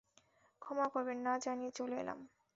ক্ষমা 0.61 0.87
করবেন, 0.87 1.17
না 1.17 1.33
জানিয়ে 1.39 1.71
চলে 1.71 1.95
এলাম। 1.99 2.19